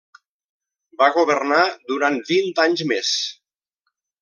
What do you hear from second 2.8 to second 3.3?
més.